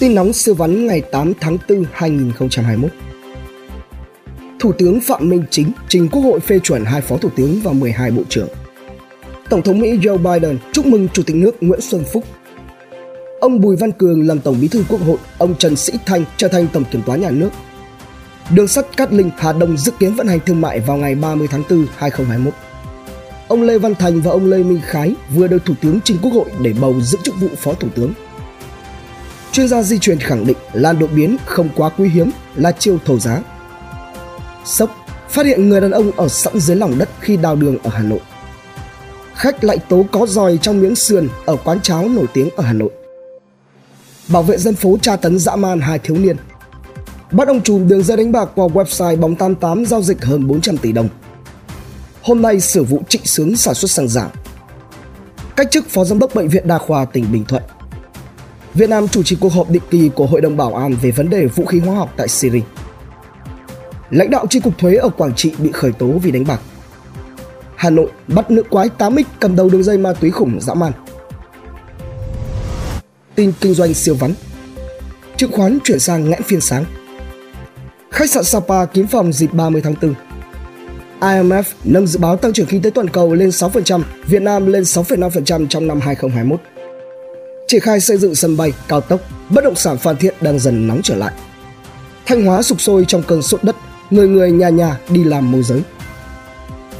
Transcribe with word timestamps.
Tin 0.00 0.14
nóng 0.14 0.32
siêu 0.32 0.54
vắn 0.54 0.86
ngày 0.86 1.00
8 1.00 1.32
tháng 1.40 1.58
4 1.68 1.84
2021 1.92 2.90
Thủ 4.58 4.72
tướng 4.72 5.00
Phạm 5.00 5.28
Minh 5.28 5.44
Chính 5.50 5.72
trình 5.88 6.08
Quốc 6.08 6.22
hội 6.22 6.40
phê 6.40 6.58
chuẩn 6.58 6.84
hai 6.84 7.00
phó 7.00 7.16
thủ 7.16 7.30
tướng 7.36 7.60
và 7.62 7.72
12 7.72 8.10
bộ 8.10 8.22
trưởng. 8.28 8.48
Tổng 9.48 9.62
thống 9.62 9.78
Mỹ 9.78 9.98
Joe 9.98 10.18
Biden 10.18 10.58
chúc 10.72 10.86
mừng 10.86 11.08
Chủ 11.08 11.22
tịch 11.22 11.36
nước 11.36 11.56
Nguyễn 11.60 11.80
Xuân 11.80 12.04
Phúc. 12.12 12.24
Ông 13.40 13.60
Bùi 13.60 13.76
Văn 13.76 13.92
Cường 13.92 14.26
làm 14.26 14.40
Tổng 14.40 14.56
bí 14.60 14.68
thư 14.68 14.84
Quốc 14.88 15.00
hội, 15.00 15.16
ông 15.38 15.54
Trần 15.58 15.76
Sĩ 15.76 15.92
Thanh 16.06 16.24
trở 16.36 16.48
thành 16.48 16.66
Tổng 16.72 16.84
kiểm 16.90 17.02
toán 17.06 17.20
nhà 17.20 17.30
nước. 17.30 17.50
Đường 18.54 18.68
sắt 18.68 18.96
Cát 18.96 19.12
Linh 19.12 19.30
Hà 19.38 19.52
Đông 19.52 19.76
dự 19.76 19.92
kiến 19.98 20.14
vận 20.14 20.26
hành 20.26 20.40
thương 20.46 20.60
mại 20.60 20.80
vào 20.80 20.96
ngày 20.96 21.14
30 21.14 21.48
tháng 21.50 21.62
4 21.70 21.86
2021. 21.96 22.54
Ông 23.48 23.62
Lê 23.62 23.78
Văn 23.78 23.94
Thành 23.94 24.20
và 24.20 24.30
ông 24.30 24.50
Lê 24.50 24.62
Minh 24.62 24.80
Khái 24.84 25.14
vừa 25.34 25.46
được 25.46 25.64
Thủ 25.64 25.74
tướng 25.82 26.00
trình 26.04 26.16
Quốc 26.22 26.32
hội 26.32 26.50
để 26.62 26.72
bầu 26.80 27.00
giữ 27.00 27.18
chức 27.22 27.40
vụ 27.40 27.48
Phó 27.56 27.72
Thủ 27.72 27.88
tướng. 27.94 28.12
Chuyên 29.52 29.68
gia 29.68 29.82
di 29.82 29.98
truyền 29.98 30.18
khẳng 30.18 30.46
định 30.46 30.56
lan 30.72 30.98
đột 30.98 31.10
biến 31.14 31.36
không 31.46 31.68
quá 31.76 31.90
quý 31.98 32.08
hiếm 32.08 32.30
là 32.56 32.72
chiêu 32.72 32.98
thầu 33.06 33.18
giá. 33.18 33.42
Sốc, 34.64 34.90
phát 35.28 35.46
hiện 35.46 35.68
người 35.68 35.80
đàn 35.80 35.90
ông 35.90 36.10
ở 36.16 36.28
sẵn 36.28 36.60
dưới 36.60 36.76
lòng 36.76 36.98
đất 36.98 37.08
khi 37.20 37.36
đào 37.36 37.56
đường 37.56 37.78
ở 37.82 37.90
Hà 37.90 38.02
Nội. 38.02 38.20
Khách 39.34 39.64
lại 39.64 39.78
tố 39.88 40.04
có 40.12 40.26
giòi 40.26 40.58
trong 40.62 40.80
miếng 40.80 40.94
sườn 40.94 41.28
ở 41.46 41.56
quán 41.64 41.80
cháo 41.80 42.08
nổi 42.08 42.26
tiếng 42.34 42.50
ở 42.56 42.64
Hà 42.64 42.72
Nội. 42.72 42.90
Bảo 44.28 44.42
vệ 44.42 44.58
dân 44.58 44.74
phố 44.74 44.98
tra 45.02 45.16
tấn 45.16 45.38
dã 45.38 45.56
man 45.56 45.80
hai 45.80 45.98
thiếu 45.98 46.16
niên. 46.16 46.36
Bắt 47.30 47.48
ông 47.48 47.60
trùm 47.60 47.88
đường 47.88 48.02
dây 48.02 48.16
đánh 48.16 48.32
bạc 48.32 48.48
qua 48.54 48.66
website 48.66 49.20
bóng 49.20 49.34
88 49.36 49.86
giao 49.86 50.02
dịch 50.02 50.24
hơn 50.24 50.46
400 50.46 50.76
tỷ 50.76 50.92
đồng. 50.92 51.08
Hôm 52.22 52.42
nay 52.42 52.60
xử 52.60 52.84
vụ 52.84 53.02
trịnh 53.08 53.24
sướng 53.24 53.56
sản 53.56 53.74
xuất 53.74 53.90
xăng 53.90 54.08
giả. 54.08 54.28
Cách 55.56 55.70
chức 55.70 55.88
Phó 55.88 56.04
Giám 56.04 56.18
đốc 56.18 56.34
Bệnh 56.34 56.48
viện 56.48 56.68
Đa 56.68 56.78
khoa 56.78 57.04
tỉnh 57.04 57.32
Bình 57.32 57.44
Thuận 57.44 57.62
Việt 58.74 58.88
Nam 58.90 59.08
chủ 59.08 59.22
trì 59.22 59.36
cuộc 59.40 59.52
họp 59.52 59.70
định 59.70 59.82
kỳ 59.90 60.10
của 60.14 60.26
Hội 60.26 60.40
đồng 60.40 60.56
Bảo 60.56 60.74
an 60.74 60.94
về 61.02 61.10
vấn 61.10 61.30
đề 61.30 61.46
vũ 61.46 61.64
khí 61.64 61.78
hóa 61.78 61.96
học 61.96 62.14
tại 62.16 62.28
Syria. 62.28 62.60
Lãnh 64.10 64.30
đạo 64.30 64.46
chi 64.50 64.60
cục 64.60 64.78
thuế 64.78 64.94
ở 64.94 65.08
Quảng 65.08 65.34
Trị 65.34 65.52
bị 65.58 65.72
khởi 65.72 65.92
tố 65.92 66.06
vì 66.06 66.30
đánh 66.30 66.44
bạc. 66.46 66.60
Hà 67.76 67.90
Nội 67.90 68.10
bắt 68.28 68.50
nữ 68.50 68.62
quái 68.62 68.88
8X 68.98 69.24
cầm 69.40 69.56
đầu 69.56 69.68
đường 69.68 69.82
dây 69.82 69.98
ma 69.98 70.12
túy 70.12 70.30
khủng 70.30 70.60
dã 70.60 70.74
man. 70.74 70.92
Tin 73.34 73.52
kinh 73.60 73.74
doanh 73.74 73.94
siêu 73.94 74.14
vắn. 74.14 74.34
Chứng 75.36 75.52
khoán 75.52 75.78
chuyển 75.84 75.98
sang 75.98 76.30
ngãn 76.30 76.42
phiên 76.42 76.60
sáng. 76.60 76.84
Khách 78.10 78.30
sạn 78.30 78.44
Sapa 78.44 78.84
kiếm 78.84 79.06
phòng 79.06 79.32
dịp 79.32 79.52
30 79.52 79.82
tháng 79.82 79.94
4. 80.02 80.14
IMF 81.20 81.62
nâng 81.84 82.06
dự 82.06 82.18
báo 82.18 82.36
tăng 82.36 82.52
trưởng 82.52 82.66
kinh 82.66 82.82
tế 82.82 82.90
toàn 82.90 83.08
cầu 83.08 83.34
lên 83.34 83.48
6%, 83.48 84.02
Việt 84.26 84.42
Nam 84.42 84.66
lên 84.66 84.82
6,5% 84.82 85.66
trong 85.66 85.86
năm 85.86 86.00
2021 86.00 86.60
triển 87.70 87.80
khai 87.80 88.00
xây 88.00 88.16
dựng 88.16 88.34
sân 88.34 88.56
bay, 88.56 88.72
cao 88.88 89.00
tốc, 89.00 89.20
bất 89.48 89.64
động 89.64 89.74
sản 89.74 89.98
Phan 89.98 90.16
Thiết 90.16 90.42
đang 90.42 90.58
dần 90.58 90.88
nóng 90.88 91.00
trở 91.02 91.14
lại. 91.16 91.32
Thanh 92.26 92.46
Hóa 92.46 92.62
sục 92.62 92.80
sôi 92.80 93.04
trong 93.08 93.22
cơn 93.22 93.42
sốt 93.42 93.64
đất, 93.64 93.76
người 94.10 94.28
người 94.28 94.50
nhà 94.50 94.68
nhà 94.68 94.98
đi 95.08 95.24
làm 95.24 95.52
môi 95.52 95.62
giới. 95.62 95.82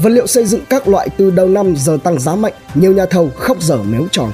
Vật 0.02 0.08
liệu 0.08 0.26
xây 0.26 0.46
dựng 0.46 0.60
các 0.68 0.88
loại 0.88 1.08
từ 1.16 1.30
đầu 1.30 1.48
năm 1.48 1.74
giờ 1.76 1.98
tăng 2.04 2.20
giá 2.20 2.34
mạnh, 2.34 2.52
nhiều 2.74 2.92
nhà 2.92 3.06
thầu 3.06 3.30
khóc 3.36 3.62
dở 3.62 3.76
méo 3.82 4.06
tròn. 4.12 4.32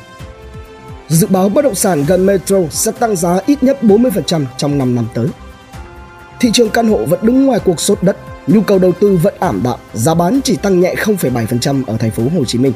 Dự 1.08 1.26
báo 1.26 1.48
bất 1.48 1.62
động 1.62 1.74
sản 1.74 2.04
gần 2.08 2.26
Metro 2.26 2.58
sẽ 2.70 2.92
tăng 2.92 3.16
giá 3.16 3.40
ít 3.46 3.62
nhất 3.62 3.78
40% 3.82 4.44
trong 4.56 4.78
5 4.78 4.94
năm 4.94 5.06
tới. 5.14 5.26
Thị 6.40 6.50
trường 6.52 6.70
căn 6.70 6.88
hộ 6.88 7.04
vẫn 7.04 7.20
đứng 7.22 7.46
ngoài 7.46 7.60
cuộc 7.64 7.80
sốt 7.80 8.02
đất, 8.02 8.16
nhu 8.46 8.60
cầu 8.60 8.78
đầu 8.78 8.92
tư 8.92 9.18
vẫn 9.22 9.34
ảm 9.38 9.60
đạm, 9.64 9.78
giá 9.94 10.14
bán 10.14 10.40
chỉ 10.44 10.56
tăng 10.56 10.80
nhẹ 10.80 10.94
0,7% 10.98 11.82
ở 11.86 11.96
thành 11.96 12.10
phố 12.10 12.22
Hồ 12.22 12.44
Chí 12.44 12.58
Minh. 12.58 12.72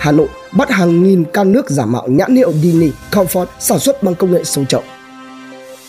Hà 0.00 0.12
Nội 0.12 0.28
bắt 0.52 0.70
hàng 0.70 1.02
nghìn 1.02 1.24
can 1.24 1.52
nước 1.52 1.70
giả 1.70 1.86
mạo 1.86 2.08
nhãn 2.08 2.36
hiệu 2.36 2.52
Dini 2.62 2.90
Comfort 3.10 3.46
sản 3.58 3.78
xuất 3.78 4.02
bằng 4.02 4.14
công 4.14 4.32
nghệ 4.32 4.44
sâu 4.44 4.64
chậu. 4.64 4.82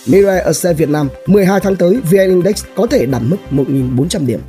Mirai 0.07 0.39
Asset 0.39 0.77
Việt 0.77 0.89
Nam 0.89 1.09
12 1.27 1.59
tháng 1.59 1.75
tới 1.75 2.01
VN 2.11 2.17
Index 2.17 2.63
có 2.75 2.87
thể 2.87 3.05
đạt 3.05 3.21
mức 3.25 3.37
1.400 3.51 4.25
điểm. 4.25 4.39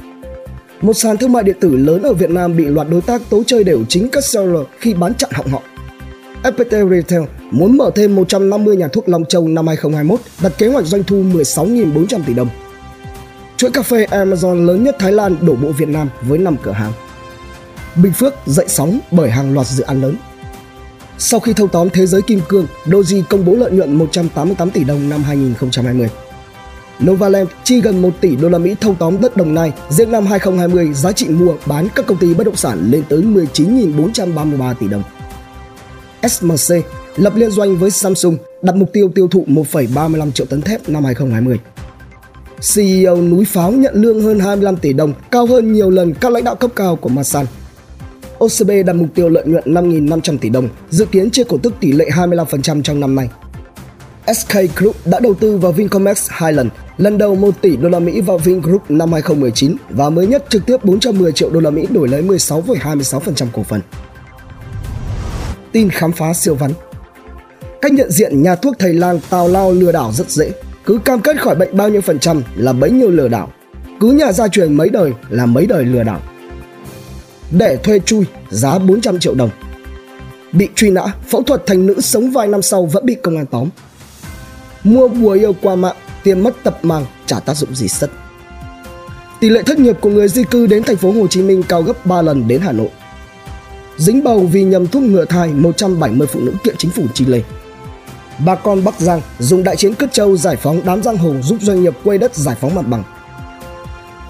Một 0.80 0.92
sàn 0.92 1.16
thương 1.16 1.32
mại 1.32 1.42
điện 1.42 1.56
tử 1.60 1.76
lớn 1.76 2.02
ở 2.02 2.12
Việt 2.12 2.30
Nam 2.30 2.56
bị 2.56 2.64
loạt 2.64 2.86
đối 2.90 3.00
tác 3.00 3.22
tố 3.30 3.42
chơi 3.46 3.64
đều 3.64 3.84
chính 3.88 4.08
các 4.08 4.24
seller 4.24 4.62
khi 4.78 4.94
bán 4.94 5.14
chặn 5.14 5.30
họng 5.32 5.48
họ. 5.48 5.62
FPT 6.42 6.90
Retail 6.90 7.22
muốn 7.50 7.76
mở 7.76 7.90
thêm 7.94 8.16
150 8.16 8.76
nhà 8.76 8.88
thuốc 8.88 9.08
Long 9.08 9.24
Châu 9.24 9.48
năm 9.48 9.66
2021, 9.66 10.20
đặt 10.42 10.52
kế 10.58 10.68
hoạch 10.68 10.84
doanh 10.84 11.02
thu 11.04 11.16
16.400 11.16 12.20
tỷ 12.26 12.34
đồng. 12.34 12.48
Chuỗi 13.56 13.70
cà 13.70 13.82
phê 13.82 14.06
Amazon 14.10 14.66
lớn 14.66 14.84
nhất 14.84 14.96
Thái 14.98 15.12
Lan 15.12 15.36
đổ 15.40 15.54
bộ 15.54 15.68
Việt 15.68 15.88
Nam 15.88 16.08
với 16.22 16.38
5 16.38 16.56
cửa 16.62 16.72
hàng. 16.72 16.92
Bình 17.96 18.12
Phước 18.12 18.34
dậy 18.46 18.66
sóng 18.68 19.00
bởi 19.10 19.30
hàng 19.30 19.54
loạt 19.54 19.66
dự 19.66 19.82
án 19.82 20.02
lớn. 20.02 20.16
Sau 21.18 21.40
khi 21.40 21.52
thâu 21.52 21.68
tóm 21.68 21.90
thế 21.90 22.06
giới 22.06 22.22
kim 22.22 22.40
cương, 22.48 22.66
Doji 22.86 23.22
công 23.28 23.44
bố 23.44 23.54
lợi 23.54 23.70
nhuận 23.70 23.94
188 23.94 24.70
tỷ 24.70 24.84
đồng 24.84 25.08
năm 25.08 25.22
2020. 25.22 26.08
Novaland 27.04 27.48
chi 27.64 27.80
gần 27.80 28.02
1 28.02 28.10
tỷ 28.20 28.36
đô 28.36 28.48
la 28.48 28.58
Mỹ 28.58 28.74
thâu 28.80 28.94
tóm 28.98 29.20
đất 29.20 29.36
Đồng 29.36 29.54
Nai, 29.54 29.72
riêng 29.88 30.12
năm 30.12 30.26
2020 30.26 30.94
giá 30.94 31.12
trị 31.12 31.28
mua 31.28 31.54
bán 31.66 31.88
các 31.94 32.06
công 32.06 32.18
ty 32.18 32.34
bất 32.34 32.44
động 32.44 32.56
sản 32.56 32.90
lên 32.90 33.02
tới 33.08 33.22
19.433 33.22 34.74
tỷ 34.74 34.88
đồng. 34.88 35.02
SMC 36.28 36.76
lập 37.16 37.36
liên 37.36 37.50
doanh 37.50 37.76
với 37.76 37.90
Samsung 37.90 38.36
đặt 38.62 38.76
mục 38.76 38.92
tiêu 38.92 39.10
tiêu 39.14 39.28
thụ 39.28 39.44
1,35 39.48 40.30
triệu 40.30 40.46
tấn 40.46 40.62
thép 40.62 40.88
năm 40.88 41.04
2020. 41.04 41.58
CEO 42.74 43.16
núi 43.16 43.44
pháo 43.44 43.72
nhận 43.72 43.94
lương 43.94 44.22
hơn 44.22 44.40
25 44.40 44.76
tỷ 44.76 44.92
đồng, 44.92 45.12
cao 45.30 45.46
hơn 45.46 45.72
nhiều 45.72 45.90
lần 45.90 46.14
các 46.14 46.32
lãnh 46.32 46.44
đạo 46.44 46.54
cấp 46.54 46.70
cao 46.76 46.96
của 46.96 47.08
Masan. 47.08 47.46
OCB 48.42 48.70
đặt 48.86 48.92
mục 48.92 49.08
tiêu 49.14 49.28
lợi 49.28 49.44
nhuận 49.46 49.64
5.500 49.66 50.38
tỷ 50.38 50.48
đồng, 50.48 50.68
dự 50.90 51.04
kiến 51.04 51.30
chia 51.30 51.44
cổ 51.44 51.58
tức 51.62 51.72
tỷ 51.80 51.92
lệ 51.92 52.08
25% 52.10 52.82
trong 52.82 53.00
năm 53.00 53.14
nay. 53.14 53.28
SK 54.34 54.54
Group 54.76 54.96
đã 55.04 55.20
đầu 55.20 55.34
tư 55.34 55.56
vào 55.56 55.72
Vincomex 55.72 56.26
hai 56.30 56.52
lần, 56.52 56.70
lần 56.98 57.18
đầu 57.18 57.34
1 57.34 57.54
tỷ 57.60 57.76
đô 57.76 57.88
la 57.88 57.98
Mỹ 57.98 58.20
vào 58.20 58.38
Vingroup 58.38 58.90
năm 58.90 59.12
2019 59.12 59.76
và 59.90 60.10
mới 60.10 60.26
nhất 60.26 60.44
trực 60.48 60.66
tiếp 60.66 60.84
410 60.84 61.32
triệu 61.32 61.50
đô 61.50 61.60
la 61.60 61.70
Mỹ 61.70 61.86
đổi 61.90 62.08
lấy 62.08 62.22
16,26% 62.22 63.46
cổ 63.52 63.62
phần. 63.62 63.80
Tin 65.72 65.88
khám 65.90 66.12
phá 66.12 66.32
siêu 66.32 66.54
vắn 66.54 66.70
Cách 67.80 67.92
nhận 67.92 68.10
diện 68.10 68.42
nhà 68.42 68.54
thuốc 68.54 68.74
thầy 68.78 68.94
lang 68.94 69.20
tào 69.30 69.48
lao 69.48 69.72
lừa 69.72 69.92
đảo 69.92 70.12
rất 70.12 70.30
dễ. 70.30 70.52
Cứ 70.84 70.98
cam 71.04 71.20
kết 71.20 71.42
khỏi 71.42 71.54
bệnh 71.54 71.76
bao 71.76 71.88
nhiêu 71.88 72.00
phần 72.00 72.18
trăm 72.18 72.42
là 72.56 72.72
bấy 72.72 72.90
nhiêu 72.90 73.10
lừa 73.10 73.28
đảo. 73.28 73.52
Cứ 74.00 74.10
nhà 74.10 74.32
gia 74.32 74.48
truyền 74.48 74.74
mấy 74.74 74.88
đời 74.88 75.12
là 75.28 75.46
mấy 75.46 75.66
đời 75.66 75.84
lừa 75.84 76.02
đảo 76.02 76.20
để 77.52 77.76
thuê 77.76 77.98
chui 77.98 78.24
giá 78.50 78.78
400 78.78 79.18
triệu 79.18 79.34
đồng. 79.34 79.50
Bị 80.52 80.68
truy 80.74 80.90
nã, 80.90 81.02
phẫu 81.28 81.42
thuật 81.42 81.66
thành 81.66 81.86
nữ 81.86 82.00
sống 82.00 82.30
vài 82.30 82.48
năm 82.48 82.62
sau 82.62 82.86
vẫn 82.86 83.06
bị 83.06 83.14
công 83.22 83.36
an 83.36 83.46
tóm. 83.46 83.68
Mua 84.84 85.08
bùa 85.08 85.32
yêu 85.32 85.54
qua 85.62 85.76
mạng, 85.76 85.96
tiêm 86.24 86.42
mất 86.42 86.56
tập 86.62 86.78
màng, 86.82 87.06
trả 87.26 87.40
tác 87.40 87.56
dụng 87.56 87.74
gì 87.74 87.88
sất. 87.88 88.10
Tỷ 89.40 89.48
lệ 89.48 89.62
thất 89.62 89.78
nghiệp 89.78 89.96
của 90.00 90.10
người 90.10 90.28
di 90.28 90.44
cư 90.44 90.66
đến 90.66 90.82
thành 90.82 90.96
phố 90.96 91.12
Hồ 91.12 91.26
Chí 91.26 91.42
Minh 91.42 91.62
cao 91.68 91.82
gấp 91.82 92.06
3 92.06 92.22
lần 92.22 92.48
đến 92.48 92.60
Hà 92.60 92.72
Nội. 92.72 92.88
Dính 93.96 94.24
bầu 94.24 94.48
vì 94.52 94.62
nhầm 94.62 94.86
thuốc 94.86 95.02
ngừa 95.02 95.24
thai 95.24 95.48
170 95.48 96.26
phụ 96.26 96.40
nữ 96.40 96.52
kiện 96.64 96.76
chính 96.78 96.90
phủ 96.90 97.06
Chile. 97.14 97.40
Bà 98.44 98.54
con 98.54 98.84
Bắc 98.84 99.00
Giang 99.00 99.20
dùng 99.38 99.64
đại 99.64 99.76
chiến 99.76 99.94
Cất 99.94 100.12
Châu 100.12 100.36
giải 100.36 100.56
phóng 100.56 100.80
đám 100.84 101.02
giang 101.02 101.16
hồ 101.16 101.34
giúp 101.42 101.56
doanh 101.60 101.82
nghiệp 101.82 101.94
quay 102.04 102.18
đất 102.18 102.34
giải 102.34 102.56
phóng 102.60 102.74
mặt 102.74 102.86
bằng. 102.86 103.02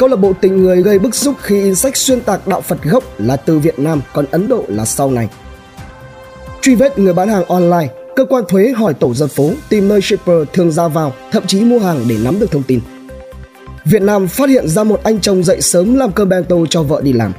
Câu 0.03 0.09
lạc 0.09 0.17
bộ 0.17 0.33
tình 0.41 0.63
người 0.63 0.83
gây 0.83 0.99
bức 0.99 1.15
xúc 1.15 1.35
khi 1.43 1.63
in 1.63 1.75
sách 1.75 1.97
xuyên 1.97 2.21
tạc 2.21 2.49
đạo 2.49 2.61
Phật 2.61 2.83
gốc 2.83 3.05
là 3.19 3.37
từ 3.37 3.59
Việt 3.59 3.79
Nam, 3.79 4.01
còn 4.15 4.25
Ấn 4.31 4.49
Độ 4.49 4.65
là 4.69 4.85
sau 4.85 5.11
này. 5.11 5.29
Truy 6.63 6.75
vết 6.75 6.99
người 6.99 7.15
bán 7.15 7.29
hàng 7.29 7.45
online, 7.45 7.89
cơ 8.17 8.25
quan 8.25 8.45
thuế 8.49 8.73
hỏi 8.77 8.95
tổ 8.95 9.15
dân 9.15 9.29
phố 9.29 9.51
tìm 9.69 9.89
nơi 9.89 10.01
shipper 10.01 10.37
thường 10.53 10.71
ra 10.71 10.89
vào, 10.89 11.13
thậm 11.33 11.47
chí 11.47 11.61
mua 11.61 11.79
hàng 11.79 12.05
để 12.09 12.17
nắm 12.25 12.41
được 12.41 12.51
thông 12.51 12.63
tin. 12.63 12.81
Việt 13.85 14.03
Nam 14.03 14.29
phát 14.29 14.49
hiện 14.49 14.69
ra 14.69 14.85
một 14.85 15.01
anh 15.05 15.21
chồng 15.21 15.45
dậy 15.45 15.61
sớm 15.61 15.95
làm 15.95 16.13
cơm 16.13 16.29
bento 16.29 16.57
cho 16.71 16.83
vợ 16.83 17.01
đi 17.05 17.13
làm. 17.13 17.33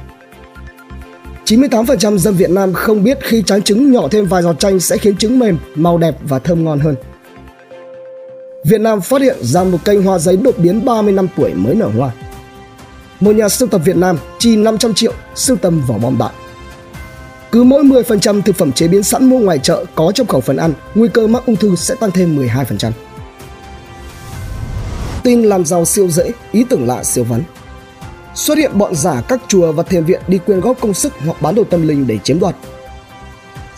98% 1.44 2.18
dân 2.18 2.34
Việt 2.34 2.50
Nam 2.50 2.72
không 2.72 3.04
biết 3.04 3.18
khi 3.22 3.42
tráng 3.42 3.62
trứng 3.62 3.92
nhỏ 3.92 4.08
thêm 4.08 4.26
vài 4.26 4.42
giọt 4.42 4.58
chanh 4.58 4.80
sẽ 4.80 4.96
khiến 4.96 5.16
trứng 5.16 5.38
mềm, 5.38 5.58
màu 5.74 5.98
đẹp 5.98 6.16
và 6.22 6.38
thơm 6.38 6.64
ngon 6.64 6.80
hơn. 6.80 6.94
Việt 8.64 8.80
Nam 8.80 9.00
phát 9.00 9.22
hiện 9.22 9.36
ra 9.40 9.64
một 9.64 9.78
cây 9.84 9.96
hoa 9.96 10.18
giấy 10.18 10.36
đột 10.36 10.58
biến 10.58 10.84
30 10.84 11.12
năm 11.12 11.26
tuổi 11.36 11.54
mới 11.54 11.74
nở 11.74 11.90
hoa 11.98 12.12
một 13.20 13.32
nhà 13.32 13.48
sưu 13.48 13.68
tập 13.68 13.80
Việt 13.84 13.96
Nam 13.96 14.18
chi 14.38 14.56
500 14.56 14.94
triệu 14.94 15.12
sưu 15.34 15.56
tầm 15.56 15.82
vỏ 15.86 15.98
bom 15.98 16.18
đạn. 16.18 16.32
Cứ 17.52 17.62
mỗi 17.62 17.84
10% 17.84 18.42
thực 18.42 18.56
phẩm 18.56 18.72
chế 18.72 18.88
biến 18.88 19.02
sẵn 19.02 19.24
mua 19.24 19.38
ngoài 19.38 19.58
chợ 19.62 19.84
có 19.94 20.12
trong 20.14 20.26
khẩu 20.26 20.40
phần 20.40 20.56
ăn, 20.56 20.72
nguy 20.94 21.08
cơ 21.08 21.26
mắc 21.26 21.46
ung 21.46 21.56
thư 21.56 21.76
sẽ 21.76 21.94
tăng 21.94 22.10
thêm 22.10 22.38
12%. 22.38 22.90
Tin 25.22 25.42
làm 25.42 25.64
giàu 25.64 25.84
siêu 25.84 26.08
dễ, 26.08 26.32
ý 26.52 26.64
tưởng 26.68 26.86
lạ 26.86 27.04
siêu 27.04 27.24
vấn. 27.24 27.42
Xuất 28.34 28.58
hiện 28.58 28.78
bọn 28.78 28.94
giả 28.94 29.22
các 29.28 29.40
chùa 29.48 29.72
và 29.72 29.82
thiền 29.82 30.04
viện 30.04 30.20
đi 30.28 30.38
quyên 30.38 30.60
góp 30.60 30.80
công 30.80 30.94
sức 30.94 31.12
hoặc 31.24 31.42
bán 31.42 31.54
đồ 31.54 31.64
tâm 31.64 31.88
linh 31.88 32.06
để 32.06 32.18
chiếm 32.24 32.40
đoạt. 32.40 32.56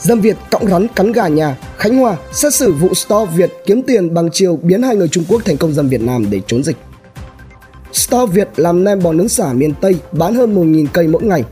Dân 0.00 0.20
Việt 0.20 0.36
cõng 0.50 0.66
rắn 0.68 0.88
cắn 0.88 1.12
gà 1.12 1.28
nhà, 1.28 1.56
Khánh 1.76 1.96
Hòa 1.96 2.16
xét 2.32 2.54
xử 2.54 2.72
vụ 2.72 2.94
store 2.94 3.32
Việt 3.34 3.52
kiếm 3.66 3.82
tiền 3.82 4.14
bằng 4.14 4.28
chiều 4.32 4.58
biến 4.62 4.82
hai 4.82 4.96
người 4.96 5.08
Trung 5.08 5.24
Quốc 5.28 5.42
thành 5.44 5.56
công 5.56 5.72
dân 5.72 5.88
Việt 5.88 6.00
Nam 6.00 6.30
để 6.30 6.40
trốn 6.46 6.64
dịch. 6.64 6.76
Star 7.96 8.30
Việt 8.30 8.48
làm 8.56 8.84
nem 8.84 9.02
bò 9.02 9.12
nướng 9.12 9.28
xả 9.28 9.52
miền 9.52 9.74
Tây 9.80 9.96
bán 10.12 10.34
hơn 10.34 10.54
1.000 10.54 10.86
cây 10.92 11.08
mỗi 11.08 11.22
ngày. 11.22 11.44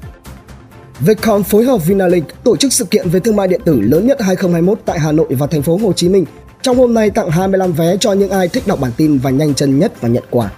Vietcom 1.00 1.42
phối 1.42 1.64
hợp 1.64 1.86
Vinalink 1.86 2.24
tổ 2.44 2.56
chức 2.56 2.72
sự 2.72 2.84
kiện 2.84 3.08
về 3.08 3.20
thương 3.20 3.36
mại 3.36 3.48
điện 3.48 3.60
tử 3.64 3.80
lớn 3.80 4.06
nhất 4.06 4.20
2021 4.20 4.78
tại 4.84 4.98
Hà 4.98 5.12
Nội 5.12 5.26
và 5.30 5.46
thành 5.46 5.62
phố 5.62 5.76
Hồ 5.76 5.92
Chí 5.92 6.08
Minh. 6.08 6.24
Trong 6.62 6.76
hôm 6.76 6.94
nay 6.94 7.10
tặng 7.10 7.30
25 7.30 7.72
vé 7.72 7.96
cho 8.00 8.12
những 8.12 8.30
ai 8.30 8.48
thích 8.48 8.62
đọc 8.66 8.80
bản 8.80 8.92
tin 8.96 9.18
và 9.18 9.30
nhanh 9.30 9.54
chân 9.54 9.78
nhất 9.78 10.00
và 10.00 10.08
nhận 10.08 10.24
quà. 10.30 10.50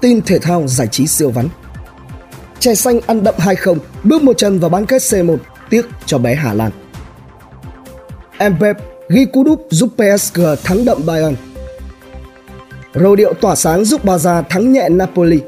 Tin 0.00 0.22
thể 0.22 0.38
thao 0.38 0.66
giải 0.66 0.86
trí 0.86 1.06
siêu 1.06 1.30
vắn 1.30 1.48
Trẻ 2.58 2.74
xanh 2.74 3.00
ăn 3.06 3.24
đậm 3.24 3.34
2-0, 3.38 3.76
bước 4.04 4.22
một 4.22 4.38
chân 4.38 4.58
vào 4.58 4.70
bán 4.70 4.86
kết 4.86 5.02
C1, 5.02 5.36
tiếc 5.70 5.86
cho 6.06 6.18
bé 6.18 6.34
Hà 6.34 6.54
Lan. 6.54 6.70
Mbappé 8.40 8.80
ghi 9.08 9.24
cú 9.24 9.44
đúp 9.44 9.66
giúp 9.70 9.88
PSG 9.96 10.40
thắng 10.64 10.84
đậm 10.84 11.06
Bayern. 11.06 11.34
Rô 12.94 13.16
điệu 13.16 13.34
tỏa 13.34 13.54
sáng 13.54 13.84
giúp 13.84 14.04
Barca 14.04 14.42
thắng 14.42 14.72
nhẹ 14.72 14.88
Napoli. 14.88 15.40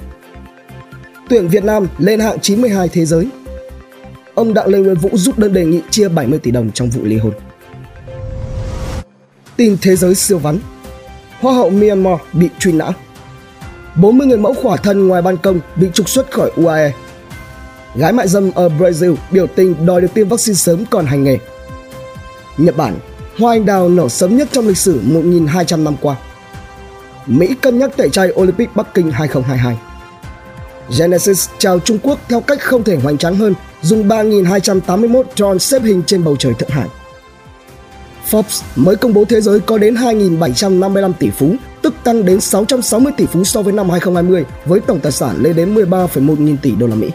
Tuyển 1.28 1.48
Việt 1.48 1.64
Nam 1.64 1.86
lên 1.98 2.20
hạng 2.20 2.40
92 2.40 2.88
thế 2.88 3.04
giới. 3.04 3.28
Ông 4.34 4.54
Đặng 4.54 4.68
Lê 4.68 4.78
Nguyên 4.78 4.96
Vũ 4.96 5.08
rút 5.12 5.38
đơn 5.38 5.52
đề 5.52 5.64
nghị 5.64 5.80
chia 5.90 6.08
70 6.08 6.38
tỷ 6.38 6.50
đồng 6.50 6.70
trong 6.70 6.90
vụ 6.90 7.00
ly 7.04 7.16
hôn. 7.16 7.32
Tin 9.56 9.76
thế 9.82 9.96
giới 9.96 10.14
siêu 10.14 10.38
vắn 10.38 10.58
Hoa 11.40 11.54
hậu 11.54 11.70
Myanmar 11.70 12.20
bị 12.32 12.48
truy 12.58 12.72
nã 12.72 12.90
40 13.94 14.26
người 14.26 14.38
mẫu 14.38 14.54
khỏa 14.54 14.76
thân 14.76 15.08
ngoài 15.08 15.22
ban 15.22 15.36
công 15.36 15.60
bị 15.76 15.88
trục 15.94 16.08
xuất 16.08 16.30
khỏi 16.30 16.50
UAE 16.56 16.92
Gái 17.94 18.12
mại 18.12 18.28
dâm 18.28 18.50
ở 18.54 18.68
Brazil 18.68 19.14
biểu 19.30 19.46
tình 19.46 19.86
đòi 19.86 20.00
được 20.00 20.14
tiêm 20.14 20.28
vaccine 20.28 20.54
sớm 20.54 20.84
còn 20.90 21.06
hành 21.06 21.24
nghề 21.24 21.38
Nhật 22.56 22.76
Bản, 22.76 22.96
Hoa 23.38 23.52
anh 23.52 23.66
đào 23.66 23.88
nở 23.88 24.08
sớm 24.08 24.36
nhất 24.36 24.48
trong 24.52 24.68
lịch 24.68 24.78
sử 24.78 25.00
1.200 25.00 25.82
năm 25.82 25.96
qua 26.00 26.16
Mỹ 27.26 27.54
cân 27.60 27.78
nhắc 27.78 27.96
tẩy 27.96 28.10
chay 28.10 28.28
Olympic 28.40 28.76
Bắc 28.76 28.94
Kinh 28.94 29.10
2022 29.10 29.76
Genesis 30.98 31.48
chào 31.58 31.78
Trung 31.78 31.98
Quốc 32.02 32.18
theo 32.28 32.40
cách 32.40 32.60
không 32.60 32.84
thể 32.84 32.96
hoành 32.96 33.18
tráng 33.18 33.36
hơn 33.36 33.54
dùng 33.82 34.08
3.281 34.08 35.22
drone 35.36 35.58
xếp 35.58 35.82
hình 35.82 36.02
trên 36.06 36.24
bầu 36.24 36.36
trời 36.36 36.54
Thượng 36.54 36.70
Hải 36.70 36.88
Forbes 38.30 38.62
mới 38.76 38.96
công 38.96 39.14
bố 39.14 39.24
thế 39.24 39.40
giới 39.40 39.60
có 39.60 39.78
đến 39.78 39.94
2.755 39.94 41.12
tỷ 41.12 41.30
phú, 41.30 41.54
tức 41.82 41.94
tăng 42.04 42.24
đến 42.24 42.40
660 42.40 43.12
tỷ 43.16 43.26
phú 43.26 43.44
so 43.44 43.62
với 43.62 43.72
năm 43.72 43.90
2020 43.90 44.44
với 44.64 44.80
tổng 44.80 45.00
tài 45.00 45.12
sản 45.12 45.36
lên 45.42 45.56
đến 45.56 45.74
13,1 45.74 46.40
nghìn 46.40 46.56
tỷ 46.56 46.70
đô 46.70 46.86
la 46.86 46.94
Mỹ. 46.94 47.10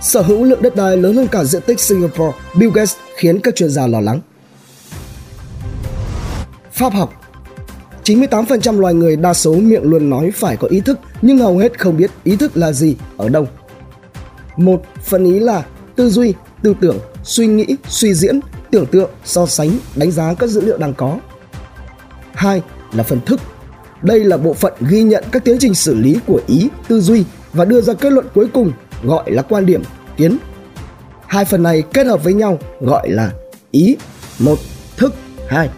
Sở 0.00 0.22
hữu 0.22 0.44
lượng 0.44 0.62
đất 0.62 0.76
đai 0.76 0.96
lớn 0.96 1.16
hơn 1.16 1.28
cả 1.28 1.44
diện 1.44 1.62
tích 1.66 1.80
Singapore, 1.80 2.38
Bill 2.54 2.72
Gates 2.74 2.96
khiến 3.16 3.40
các 3.40 3.56
chuyên 3.56 3.70
gia 3.70 3.86
lo 3.86 4.00
lắng. 4.00 4.20
Pháp 6.72 6.92
học 6.92 7.19
98% 8.16 8.80
loài 8.80 8.94
người 8.94 9.16
đa 9.16 9.34
số 9.34 9.54
miệng 9.54 9.82
luôn 9.82 10.10
nói 10.10 10.30
phải 10.34 10.56
có 10.56 10.68
ý 10.68 10.80
thức 10.80 10.98
nhưng 11.22 11.38
hầu 11.38 11.58
hết 11.58 11.78
không 11.78 11.96
biết 11.96 12.10
ý 12.24 12.36
thức 12.36 12.56
là 12.56 12.72
gì, 12.72 12.96
ở 13.16 13.28
đâu. 13.28 13.48
Một 14.56 14.82
phần 15.02 15.24
ý 15.24 15.38
là 15.38 15.64
tư 15.96 16.10
duy, 16.10 16.34
tư 16.62 16.74
tưởng, 16.80 16.98
suy 17.22 17.46
nghĩ, 17.46 17.76
suy 17.88 18.14
diễn, 18.14 18.40
tưởng 18.70 18.86
tượng, 18.86 19.10
so 19.24 19.46
sánh, 19.46 19.70
đánh 19.96 20.10
giá 20.10 20.34
các 20.34 20.46
dữ 20.46 20.60
liệu 20.60 20.78
đang 20.78 20.94
có. 20.94 21.18
Hai 22.32 22.62
là 22.92 23.02
phần 23.02 23.20
thức. 23.26 23.40
Đây 24.02 24.24
là 24.24 24.36
bộ 24.36 24.54
phận 24.54 24.72
ghi 24.80 25.02
nhận 25.02 25.24
các 25.32 25.44
tiến 25.44 25.56
trình 25.60 25.74
xử 25.74 25.94
lý 25.94 26.16
của 26.26 26.40
ý, 26.46 26.68
tư 26.88 27.00
duy 27.00 27.24
và 27.52 27.64
đưa 27.64 27.80
ra 27.80 27.94
kết 27.94 28.12
luận 28.12 28.26
cuối 28.34 28.46
cùng 28.52 28.72
gọi 29.02 29.30
là 29.30 29.42
quan 29.42 29.66
điểm, 29.66 29.82
kiến. 30.16 30.36
Hai 31.26 31.44
phần 31.44 31.62
này 31.62 31.82
kết 31.92 32.06
hợp 32.06 32.24
với 32.24 32.34
nhau 32.34 32.58
gọi 32.80 33.10
là 33.10 33.32
ý, 33.70 33.96
một, 34.38 34.58
thức, 34.96 35.14
hai. 35.48 35.68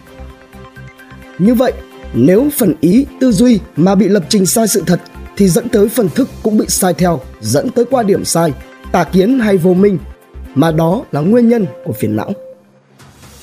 Như 1.39 1.53
vậy, 1.53 1.73
nếu 2.13 2.49
phần 2.57 2.73
ý, 2.81 3.05
tư 3.19 3.31
duy 3.31 3.59
mà 3.75 3.95
bị 3.95 4.07
lập 4.07 4.23
trình 4.29 4.45
sai 4.45 4.67
sự 4.67 4.83
thật 4.87 5.01
thì 5.37 5.49
dẫn 5.49 5.69
tới 5.69 5.89
phần 5.89 6.09
thức 6.09 6.29
cũng 6.43 6.57
bị 6.57 6.65
sai 6.67 6.93
theo, 6.93 7.21
dẫn 7.41 7.69
tới 7.69 7.85
quan 7.85 8.07
điểm 8.07 8.25
sai, 8.25 8.53
tà 8.91 9.03
kiến 9.03 9.39
hay 9.39 9.57
vô 9.57 9.73
minh, 9.73 9.97
mà 10.55 10.71
đó 10.71 11.01
là 11.11 11.21
nguyên 11.21 11.49
nhân 11.49 11.65
của 11.85 11.93
phiền 11.93 12.15
não. 12.15 12.31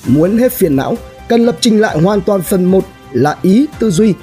Muốn 0.07 0.37
hết 0.37 0.51
phiền 0.51 0.75
não, 0.75 0.95
cần 1.29 1.45
lập 1.45 1.57
trình 1.61 1.81
lại 1.81 1.99
hoàn 1.99 2.21
toàn 2.21 2.41
phần 2.41 2.65
1 2.65 2.85
là 3.11 3.37
ý 3.41 3.65
tư 3.79 3.91
duy, 3.91 4.13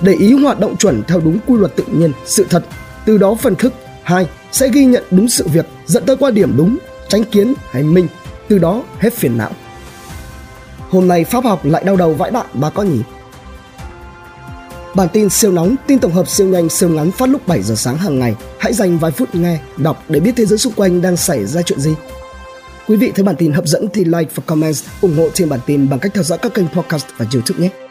để 0.00 0.12
ý 0.12 0.32
hoạt 0.32 0.60
động 0.60 0.76
chuẩn 0.76 1.02
theo 1.08 1.20
đúng 1.20 1.38
quy 1.46 1.56
luật 1.56 1.76
tự 1.76 1.84
nhiên, 1.92 2.12
sự 2.24 2.46
thật. 2.50 2.64
Từ 3.04 3.18
đó 3.18 3.34
phần 3.34 3.54
thức 3.54 3.72
2 4.02 4.26
sẽ 4.52 4.68
ghi 4.68 4.84
nhận 4.84 5.04
đúng 5.10 5.28
sự 5.28 5.48
việc, 5.48 5.66
dẫn 5.86 6.04
tới 6.06 6.16
quan 6.16 6.34
điểm 6.34 6.54
đúng, 6.56 6.78
tránh 7.08 7.24
kiến 7.24 7.54
hay 7.70 7.82
minh, 7.82 8.06
từ 8.48 8.58
đó 8.58 8.82
hết 8.98 9.12
phiền 9.12 9.38
não. 9.38 9.50
Hôm 10.90 11.08
nay 11.08 11.24
Pháp 11.24 11.44
học 11.44 11.64
lại 11.64 11.84
đau 11.84 11.96
đầu 11.96 12.14
vãi 12.14 12.30
bạn 12.30 12.46
bà 12.54 12.70
có 12.70 12.82
nhỉ? 12.82 13.00
Bản 14.94 15.08
tin 15.12 15.28
siêu 15.28 15.52
nóng, 15.52 15.76
tin 15.86 15.98
tổng 15.98 16.12
hợp 16.12 16.28
siêu 16.28 16.46
nhanh, 16.46 16.68
siêu 16.68 16.88
ngắn 16.88 17.10
phát 17.10 17.28
lúc 17.28 17.46
7 17.46 17.62
giờ 17.62 17.74
sáng 17.74 17.96
hàng 17.96 18.18
ngày. 18.18 18.34
Hãy 18.58 18.72
dành 18.72 18.98
vài 18.98 19.10
phút 19.10 19.34
nghe, 19.34 19.58
đọc 19.76 20.04
để 20.08 20.20
biết 20.20 20.32
thế 20.36 20.46
giới 20.46 20.58
xung 20.58 20.72
quanh 20.72 21.02
đang 21.02 21.16
xảy 21.16 21.46
ra 21.46 21.62
chuyện 21.62 21.80
gì. 21.80 21.94
Quý 22.88 22.96
vị 22.96 23.12
thấy 23.14 23.24
bản 23.24 23.36
tin 23.36 23.52
hấp 23.52 23.66
dẫn 23.66 23.88
thì 23.92 24.04
like 24.04 24.30
và 24.34 24.42
comment 24.46 24.74
ủng 25.00 25.16
hộ 25.16 25.28
trên 25.34 25.48
bản 25.48 25.60
tin 25.66 25.88
bằng 25.88 26.00
cách 26.00 26.12
theo 26.14 26.24
dõi 26.24 26.38
các 26.38 26.54
kênh 26.54 26.68
podcast 26.68 27.06
và 27.18 27.26
YouTube 27.32 27.60
nhé. 27.60 27.89